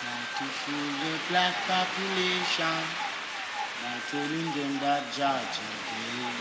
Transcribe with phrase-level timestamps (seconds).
[0.00, 2.80] Try to fool the black population
[3.84, 6.40] by telling them that Jah Jah dead.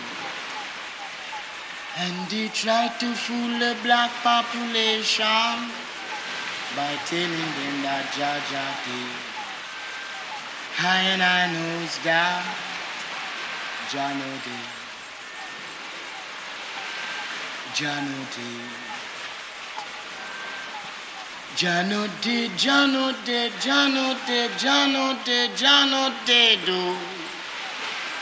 [1.99, 5.27] And they try to fool the black population
[6.71, 9.19] by telling them that Jah Jah dead.
[10.79, 12.47] I and I knows that
[13.91, 14.71] Jah no dead.
[17.75, 18.98] Jah
[21.83, 22.51] no dead.
[22.57, 26.13] Jah no dead, Jah no dead, Jah no dead, Jah no
[26.69, 26.97] oh.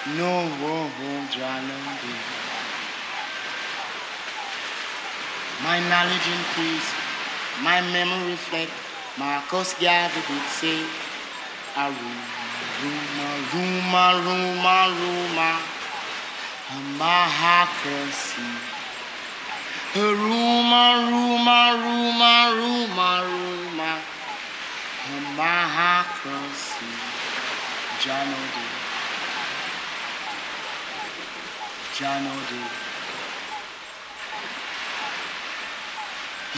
[0.08, 1.62] Oh, oh, Jah.
[5.64, 6.90] My knowledge increase,
[7.62, 8.72] my memory reflect.
[9.18, 10.86] Marcus Garvey did say,
[11.76, 11.90] a
[12.82, 15.58] rumor, rumor, rumor, rumor,
[16.70, 18.77] a mahacracy.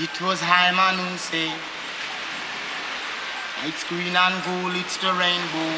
[0.01, 1.55] It was Hyman who said,
[3.67, 5.73] it's green and gold, it's the rainbow.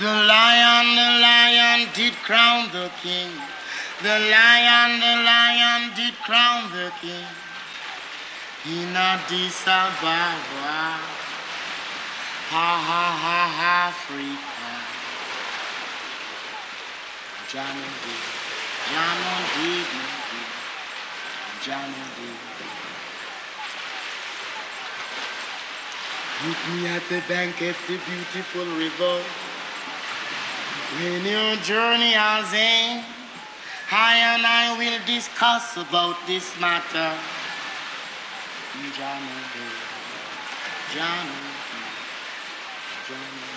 [0.00, 3.32] The lion, the lion did crown the king.
[4.00, 7.26] The lion, the lion did crown the king.
[8.64, 11.02] In Addis Ababa,
[12.46, 14.38] ha ha ha ha, Africa.
[17.50, 18.22] Jano did,
[18.86, 19.88] Jano did,
[21.66, 22.38] Jano did.
[26.46, 29.24] Meet me at the bank of the beautiful river.
[30.94, 33.17] When your journey has end,
[33.90, 37.16] I and I will discuss about this matter.
[38.92, 39.26] Johnny,
[40.92, 41.30] Johnny,
[43.08, 43.47] Johnny.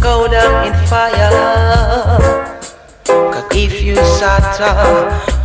[0.00, 1.30] Go down in fire.
[3.04, 4.74] Cause if you suffer,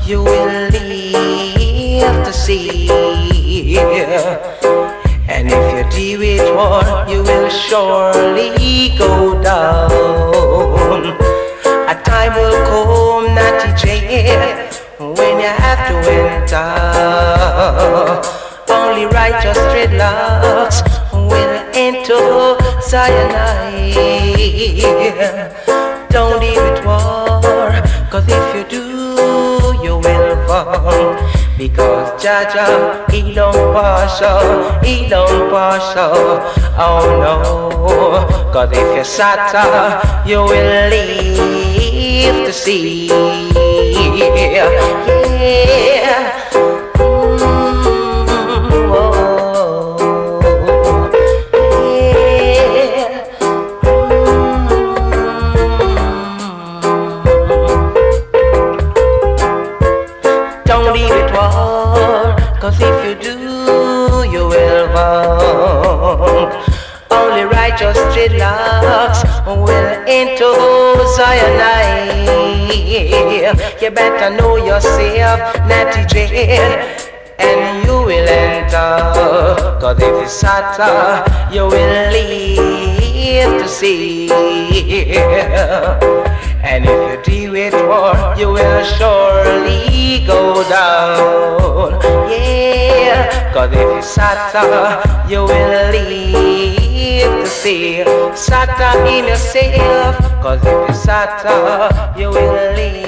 [0.06, 2.90] you will live to see.
[5.28, 11.04] And if you deal with war, you will surely go down.
[11.90, 14.42] A time will come, not jail,
[15.00, 16.70] when you have to enter.
[18.72, 20.82] Only righteous dreadlocks
[21.14, 24.21] will enter Zion.
[26.10, 27.72] Don't with war,
[28.10, 28.84] cause if you do,
[29.84, 31.16] you will fall.
[31.60, 36.42] Because Jah Jah, he don't partial, he don't partial.
[36.76, 43.10] Oh no, cause if you suffer, you will live to see.
[45.38, 46.41] Yeah.
[73.82, 76.86] You better know yourself, natty jail,
[77.40, 79.80] and you will enter.
[79.82, 84.30] Cause if you suffer, you will live to see.
[86.62, 92.00] And if you do it war, you will surely go down.
[92.30, 98.04] Yeah, cause if you suffer, you will live to see.
[98.36, 101.90] Suffer in yourself, cause if you suffer,
[102.20, 103.01] you will live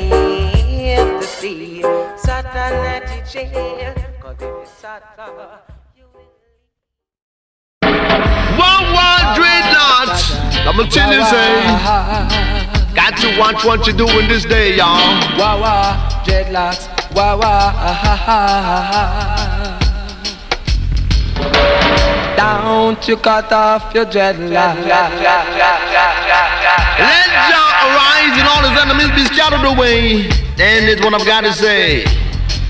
[3.33, 5.59] jail, cause if you suffer,
[5.97, 6.21] you will
[8.61, 10.37] One one dreadnoughts.
[10.67, 11.65] I'ma tell you say.
[12.93, 15.17] Got to watch what you're doing this day, y'all.
[15.39, 18.39] Wah wah, dreadlocks, wah wah, ah, ha, ha,
[18.91, 19.09] ha.
[22.37, 24.85] Don't you cut off your dreadlocks.
[26.99, 30.29] Let Jah arise and all his enemies be scattered away.
[30.59, 32.05] And it's what I've got to say.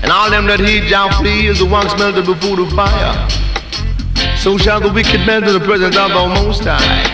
[0.04, 3.16] And all them that heed shall flee is the ones melted before the fire.
[4.36, 7.08] So shall the wicked melt in the presence of the Most High.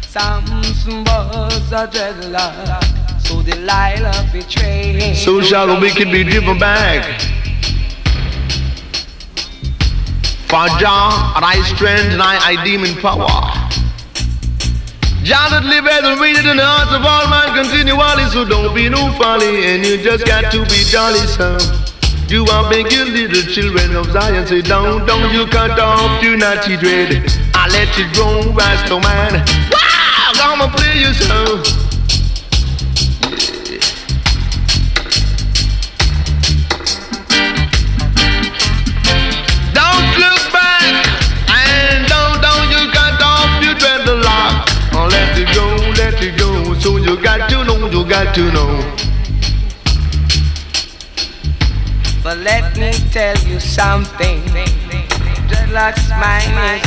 [0.00, 5.16] Samson was a dreadlock, so Delilah betrayed.
[5.16, 7.20] So shall the wicked be driven back.
[10.48, 13.61] For Jah, thy strength and thy I demon power.
[15.22, 18.88] Jah that liveth and readeth in the hearts of all men continually, so don't be
[18.88, 21.62] no folly, and you just got to be jolly, son.
[22.26, 26.36] Do I beg you, little children of Zion, say don't, don't you cut off, do
[26.36, 27.22] not you dread.
[27.54, 29.46] I let you grow, Rasta man.
[29.70, 31.14] Wow, I'ma play you
[47.12, 48.72] you got to know, you got to know.
[52.22, 54.40] But let me tell you something.
[55.48, 56.82] Dreadlocks mine is.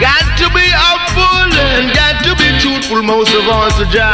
[0.00, 4.12] Got to be humble and got to be truthful most of all to Jah.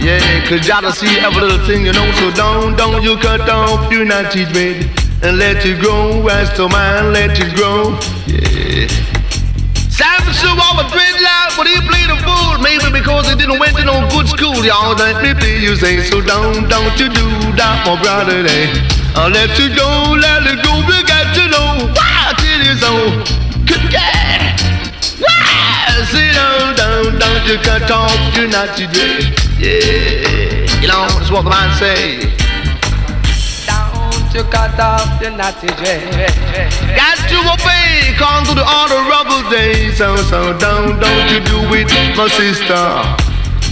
[0.00, 3.92] Yeah, cause to see every little thing you know, so don't, don't you cut off
[3.92, 4.82] your natty dread
[5.22, 7.96] and let it grow, rest of mine, let it grow.
[8.26, 9.15] Yeah.
[9.96, 13.84] Samson was a dreadlock, but he played a fool, maybe because he didn't went to
[13.84, 14.92] no good school, y'all.
[14.92, 17.26] Let me be you say, so don't, don't you do
[17.56, 18.68] that, my brother, eh?
[19.16, 19.88] I'll let you go,
[20.20, 22.92] let it go, you got to know why you so
[23.64, 24.52] good, yeah.
[25.16, 26.04] Why?
[26.12, 30.80] Sit down, down, don't you cut off your natty dread, yeah.
[30.82, 32.35] You know, that's what the man say.
[34.36, 36.04] You cut off natty dread.
[36.92, 39.90] Got to obey, come to the order of the day.
[39.92, 42.76] So, so don't, don't you do it, my sister.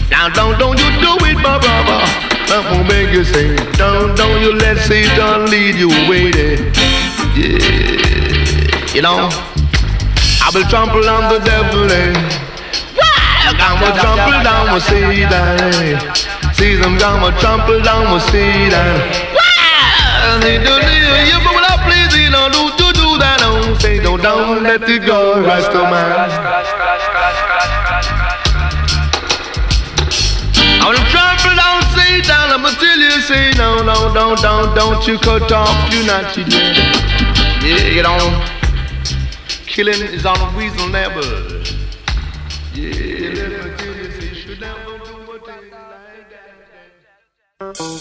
[0.08, 2.00] Now, don't, don't you do it, my brother.
[2.48, 6.56] I'm gonna make you say, don't, don't you let Satan lead you away there.
[7.36, 9.28] Yeah, you know,
[10.40, 12.16] I will trample on the devil, eh.
[13.60, 16.00] I'm gonna trample down with Satan.
[16.54, 19.33] See them, I'm gonna trample down with Satan.
[20.24, 20.40] Wow!
[20.40, 20.72] They do
[21.30, 25.40] you, but I know, do, do, do that, don't say, don't, don't let it go,
[25.42, 26.30] Rasta man.
[30.80, 35.52] I'm trample down Satan, I'ma tell you, say, no, no, don't, don't, don't you cut
[35.52, 36.76] off, you not you dead.
[37.62, 38.42] Yeah, you know,
[39.66, 41.64] killing is unreasonable.
[42.74, 43.44] Yeah,
[47.60, 47.93] let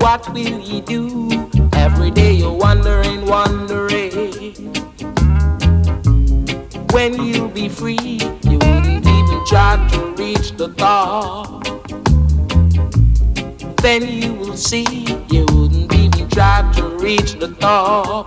[0.00, 1.48] what will you do?
[1.74, 4.54] Every day you're wondering, wondering.
[6.92, 11.64] When you'll be free, you wouldn't even try to reach the top.
[13.82, 18.26] Then you will see, you wouldn't even try to reach the top.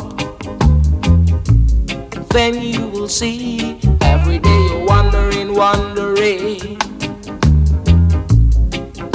[2.30, 6.78] Then you will see, every day you're wondering, wondering.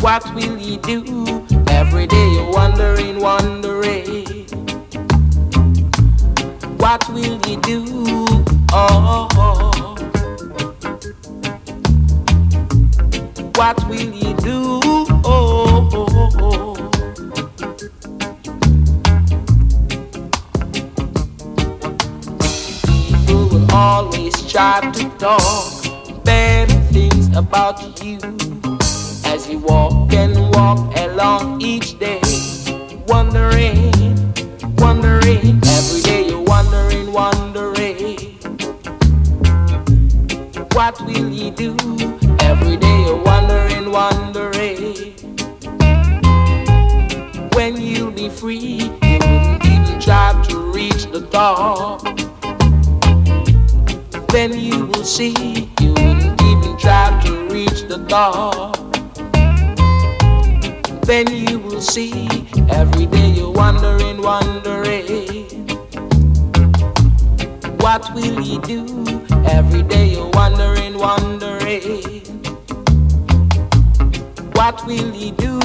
[0.01, 1.48] What will you do?
[1.79, 4.47] Every day you're wondering, wondering,
[6.77, 7.85] what will you do?
[8.73, 9.95] Oh, oh.
[13.55, 14.81] what will you do?
[15.25, 16.75] Oh, oh, oh.
[23.07, 28.19] People will always try to talk bad things about you
[29.25, 32.21] as you walk and walk along each day,
[33.09, 33.75] wondering,
[34.77, 35.61] wondering.
[35.67, 38.39] Every day you're wondering, wondering.
[40.75, 41.75] What will you do?
[42.39, 45.15] Every day you're wondering, wondering.
[47.55, 52.05] When you'll be free, you wouldn't even try to reach the top.
[54.29, 58.88] Then you will see, you wouldn't even try to reach the top.
[61.09, 62.13] Then you will see,
[62.69, 65.47] every day you're wondering, wondering.
[67.79, 68.85] What will you do?
[69.47, 72.21] Every day you're wondering, wondering.
[74.53, 75.59] What will you do?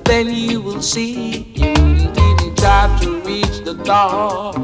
[0.05, 4.55] Then you will see, you even try to reach the top.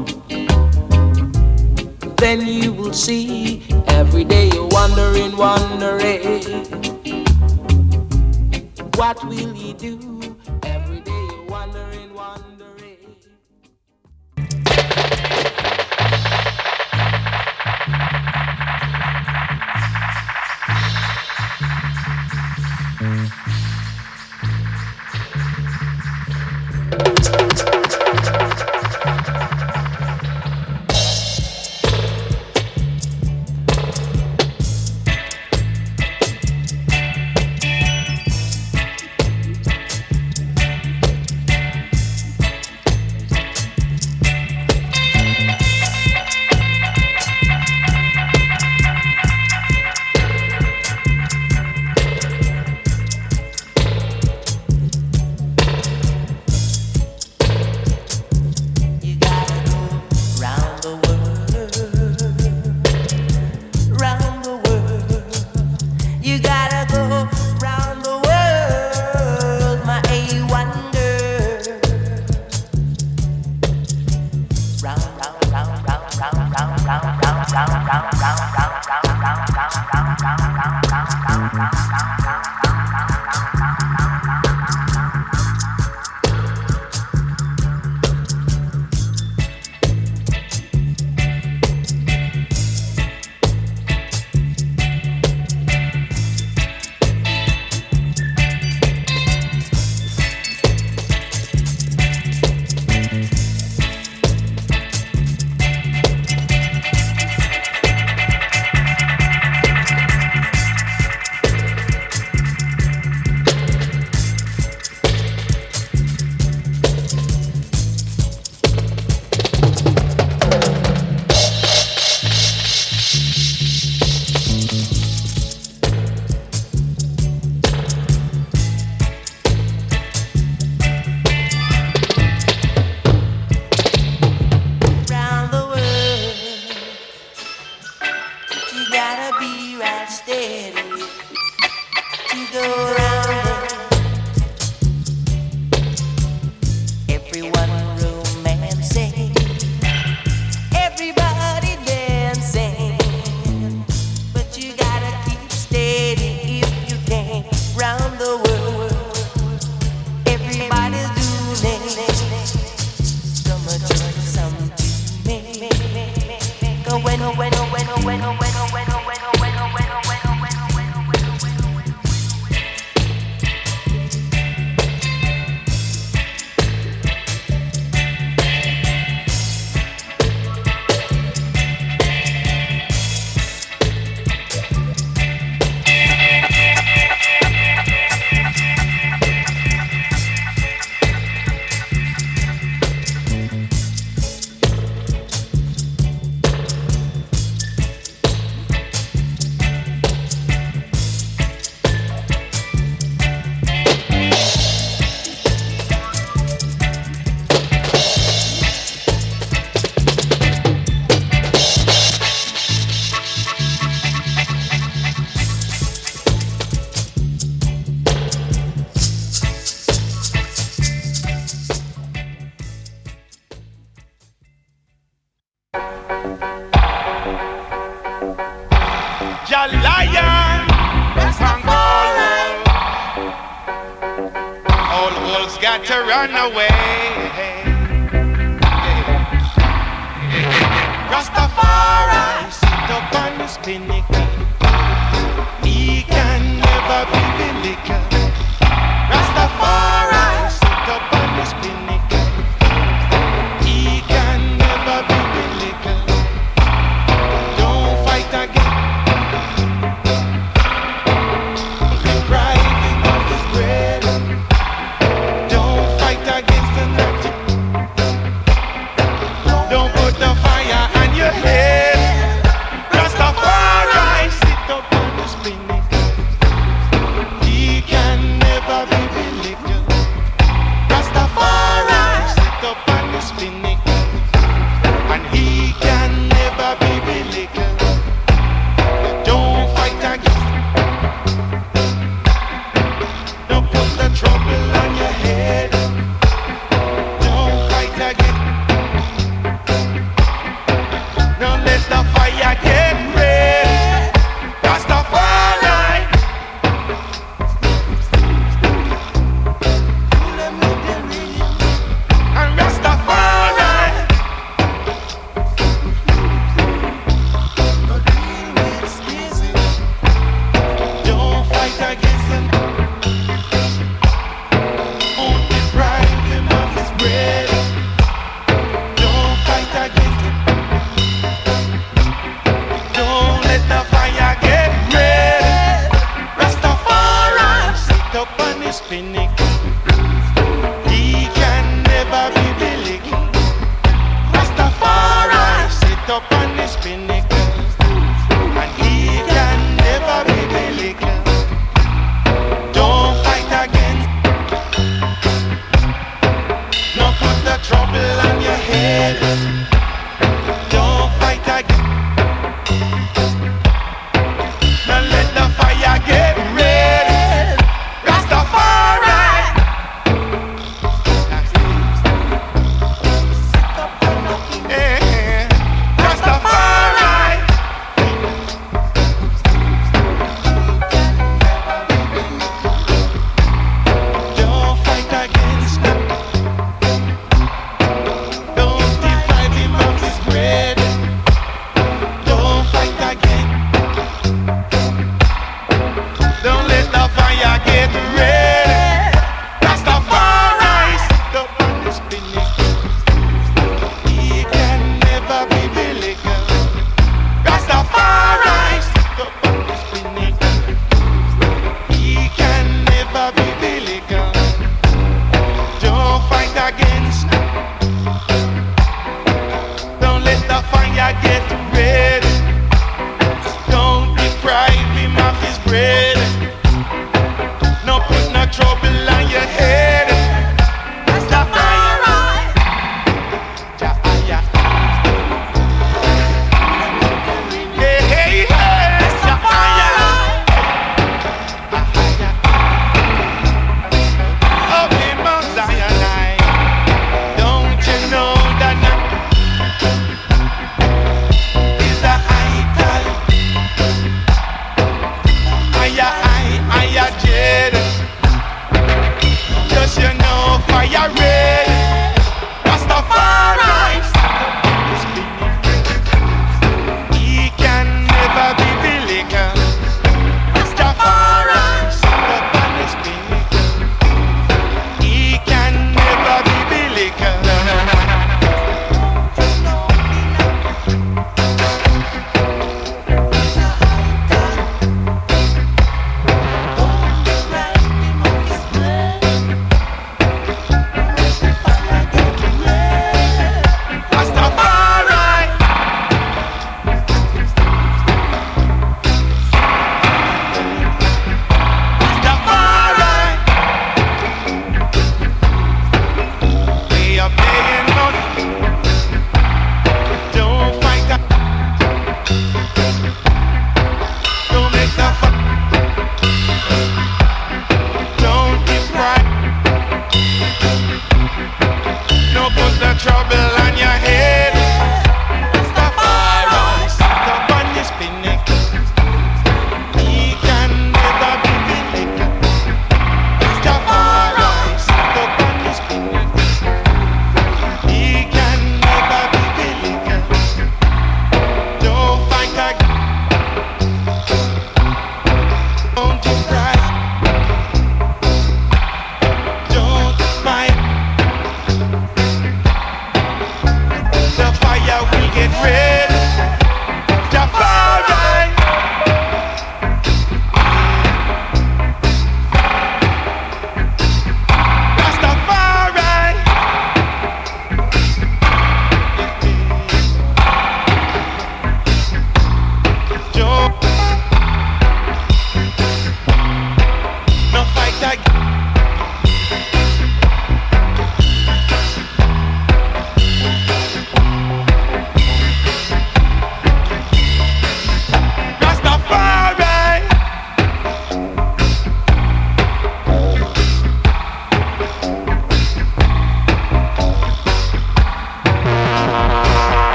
[2.17, 6.43] Then you will see, every day you're wondering, wondering.
[8.95, 10.20] What will you do?